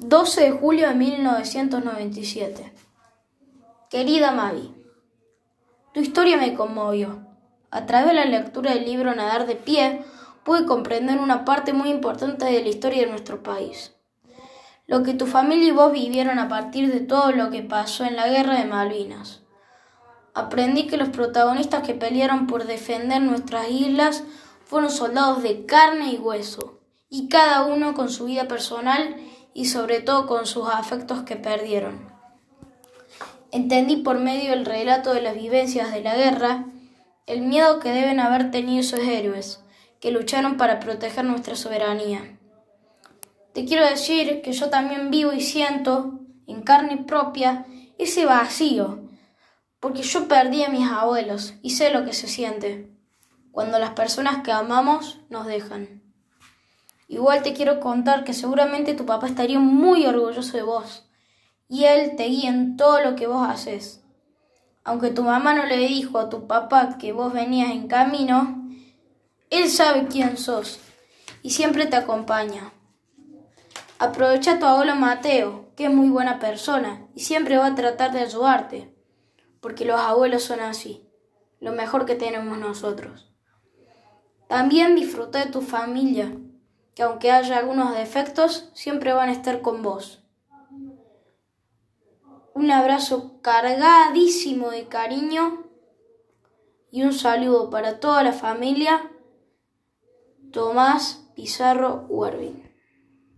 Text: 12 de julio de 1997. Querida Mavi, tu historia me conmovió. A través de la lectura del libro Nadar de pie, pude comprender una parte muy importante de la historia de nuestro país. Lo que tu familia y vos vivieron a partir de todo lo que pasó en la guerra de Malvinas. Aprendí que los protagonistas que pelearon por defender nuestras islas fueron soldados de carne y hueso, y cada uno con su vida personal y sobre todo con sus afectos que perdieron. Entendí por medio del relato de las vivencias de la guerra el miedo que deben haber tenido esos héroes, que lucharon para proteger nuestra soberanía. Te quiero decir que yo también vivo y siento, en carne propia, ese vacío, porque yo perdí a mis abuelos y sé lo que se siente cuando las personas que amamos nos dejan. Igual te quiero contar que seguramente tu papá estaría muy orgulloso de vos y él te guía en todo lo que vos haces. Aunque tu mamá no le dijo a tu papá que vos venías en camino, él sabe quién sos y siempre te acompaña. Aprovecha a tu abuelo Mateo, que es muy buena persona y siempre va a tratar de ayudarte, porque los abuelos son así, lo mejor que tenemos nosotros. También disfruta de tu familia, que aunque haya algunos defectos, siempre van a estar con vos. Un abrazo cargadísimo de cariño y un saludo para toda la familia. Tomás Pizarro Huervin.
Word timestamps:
12 0.00 0.42
de 0.42 0.52
julio 0.52 0.88
de 0.88 0.94
1997. 0.94 2.72
Querida 3.90 4.30
Mavi, 4.30 4.72
tu 5.92 5.98
historia 5.98 6.36
me 6.36 6.54
conmovió. 6.54 7.26
A 7.72 7.84
través 7.84 8.06
de 8.06 8.14
la 8.14 8.24
lectura 8.24 8.74
del 8.74 8.84
libro 8.84 9.12
Nadar 9.16 9.48
de 9.48 9.56
pie, 9.56 10.04
pude 10.44 10.66
comprender 10.66 11.18
una 11.18 11.44
parte 11.44 11.72
muy 11.72 11.88
importante 11.88 12.44
de 12.44 12.62
la 12.62 12.68
historia 12.68 13.00
de 13.00 13.10
nuestro 13.10 13.42
país. 13.42 13.96
Lo 14.86 15.02
que 15.02 15.14
tu 15.14 15.26
familia 15.26 15.66
y 15.66 15.72
vos 15.72 15.92
vivieron 15.92 16.38
a 16.38 16.48
partir 16.48 16.92
de 16.92 17.00
todo 17.00 17.32
lo 17.32 17.50
que 17.50 17.64
pasó 17.64 18.04
en 18.04 18.14
la 18.14 18.28
guerra 18.28 18.54
de 18.54 18.66
Malvinas. 18.66 19.42
Aprendí 20.32 20.86
que 20.86 20.96
los 20.96 21.08
protagonistas 21.08 21.82
que 21.82 21.94
pelearon 21.94 22.46
por 22.46 22.66
defender 22.66 23.20
nuestras 23.20 23.68
islas 23.68 24.22
fueron 24.64 24.90
soldados 24.90 25.42
de 25.42 25.66
carne 25.66 26.12
y 26.12 26.18
hueso, 26.18 26.78
y 27.10 27.28
cada 27.28 27.64
uno 27.64 27.94
con 27.94 28.10
su 28.10 28.26
vida 28.26 28.46
personal 28.46 29.16
y 29.58 29.64
sobre 29.64 29.98
todo 29.98 30.28
con 30.28 30.46
sus 30.46 30.68
afectos 30.68 31.22
que 31.22 31.34
perdieron. 31.34 31.98
Entendí 33.50 33.96
por 33.96 34.20
medio 34.20 34.50
del 34.50 34.64
relato 34.64 35.12
de 35.12 35.20
las 35.20 35.34
vivencias 35.34 35.90
de 35.90 36.00
la 36.00 36.14
guerra 36.14 36.66
el 37.26 37.40
miedo 37.40 37.80
que 37.80 37.90
deben 37.90 38.20
haber 38.20 38.52
tenido 38.52 38.78
esos 38.78 39.00
héroes, 39.00 39.64
que 39.98 40.12
lucharon 40.12 40.58
para 40.58 40.78
proteger 40.78 41.24
nuestra 41.24 41.56
soberanía. 41.56 42.38
Te 43.52 43.64
quiero 43.64 43.84
decir 43.84 44.42
que 44.42 44.52
yo 44.52 44.70
también 44.70 45.10
vivo 45.10 45.32
y 45.32 45.40
siento, 45.40 46.20
en 46.46 46.62
carne 46.62 46.96
propia, 46.98 47.66
ese 47.98 48.26
vacío, 48.26 49.08
porque 49.80 50.02
yo 50.02 50.28
perdí 50.28 50.62
a 50.62 50.68
mis 50.68 50.88
abuelos 50.88 51.54
y 51.62 51.70
sé 51.70 51.90
lo 51.90 52.04
que 52.04 52.12
se 52.12 52.28
siente 52.28 52.92
cuando 53.50 53.80
las 53.80 53.90
personas 53.90 54.44
que 54.44 54.52
amamos 54.52 55.18
nos 55.30 55.46
dejan. 55.46 56.07
Igual 57.08 57.42
te 57.42 57.54
quiero 57.54 57.80
contar 57.80 58.22
que 58.22 58.34
seguramente 58.34 58.92
tu 58.92 59.06
papá 59.06 59.26
estaría 59.26 59.58
muy 59.58 60.04
orgulloso 60.04 60.56
de 60.56 60.62
vos 60.62 61.08
y 61.66 61.84
él 61.84 62.16
te 62.16 62.24
guía 62.24 62.50
en 62.50 62.76
todo 62.76 63.00
lo 63.02 63.16
que 63.16 63.26
vos 63.26 63.48
haces. 63.48 64.02
Aunque 64.84 65.10
tu 65.10 65.22
mamá 65.22 65.54
no 65.54 65.64
le 65.64 65.78
dijo 65.78 66.18
a 66.18 66.28
tu 66.28 66.46
papá 66.46 66.98
que 66.98 67.12
vos 67.12 67.32
venías 67.32 67.70
en 67.70 67.88
camino, 67.88 68.62
él 69.48 69.68
sabe 69.70 70.06
quién 70.08 70.36
sos 70.36 70.80
y 71.42 71.50
siempre 71.50 71.86
te 71.86 71.96
acompaña. 71.96 72.72
Aprovecha 73.98 74.52
a 74.52 74.58
tu 74.58 74.66
abuelo 74.66 74.94
Mateo, 74.94 75.70
que 75.76 75.86
es 75.86 75.92
muy 75.92 76.10
buena 76.10 76.38
persona 76.38 77.06
y 77.14 77.20
siempre 77.20 77.56
va 77.56 77.66
a 77.66 77.74
tratar 77.74 78.12
de 78.12 78.20
ayudarte, 78.20 78.94
porque 79.60 79.86
los 79.86 79.98
abuelos 79.98 80.42
son 80.42 80.60
así, 80.60 81.08
lo 81.58 81.72
mejor 81.72 82.04
que 82.04 82.14
tenemos 82.14 82.58
nosotros. 82.58 83.32
También 84.46 84.94
disfruta 84.94 85.44
de 85.44 85.50
tu 85.50 85.62
familia, 85.62 86.32
que 86.98 87.04
aunque 87.04 87.30
haya 87.30 87.58
algunos 87.58 87.94
defectos, 87.94 88.70
siempre 88.74 89.12
van 89.12 89.28
a 89.28 89.32
estar 89.32 89.62
con 89.62 89.84
vos. 89.84 90.20
Un 92.54 92.72
abrazo 92.72 93.40
cargadísimo 93.40 94.70
de 94.70 94.88
cariño 94.88 95.62
y 96.90 97.04
un 97.04 97.12
saludo 97.12 97.70
para 97.70 98.00
toda 98.00 98.24
la 98.24 98.32
familia. 98.32 99.12
Tomás 100.50 101.24
Pizarro 101.36 102.04
Huervin. 102.08 102.67